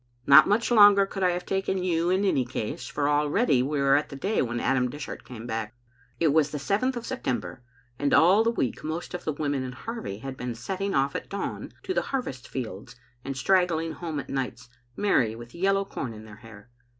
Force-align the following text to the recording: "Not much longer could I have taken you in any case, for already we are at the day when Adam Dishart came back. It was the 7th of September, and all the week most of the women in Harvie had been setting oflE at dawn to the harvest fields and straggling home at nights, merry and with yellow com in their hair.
"Not 0.25 0.47
much 0.47 0.71
longer 0.71 1.05
could 1.05 1.21
I 1.21 1.29
have 1.29 1.45
taken 1.45 1.77
you 1.83 2.09
in 2.09 2.25
any 2.25 2.43
case, 2.43 2.87
for 2.87 3.07
already 3.07 3.61
we 3.61 3.79
are 3.79 3.95
at 3.95 4.09
the 4.09 4.15
day 4.15 4.41
when 4.41 4.59
Adam 4.59 4.89
Dishart 4.89 5.23
came 5.23 5.45
back. 5.45 5.75
It 6.19 6.29
was 6.33 6.49
the 6.49 6.57
7th 6.57 6.95
of 6.95 7.05
September, 7.05 7.61
and 7.99 8.11
all 8.11 8.43
the 8.43 8.49
week 8.49 8.83
most 8.83 9.13
of 9.13 9.25
the 9.25 9.31
women 9.33 9.61
in 9.61 9.73
Harvie 9.73 10.17
had 10.21 10.35
been 10.37 10.55
setting 10.55 10.93
oflE 10.93 11.13
at 11.17 11.29
dawn 11.29 11.71
to 11.83 11.93
the 11.93 12.01
harvest 12.01 12.47
fields 12.47 12.95
and 13.23 13.37
straggling 13.37 13.91
home 13.91 14.19
at 14.19 14.27
nights, 14.27 14.69
merry 14.97 15.33
and 15.33 15.37
with 15.37 15.53
yellow 15.53 15.85
com 15.85 16.15
in 16.15 16.25
their 16.25 16.37
hair. 16.37 16.71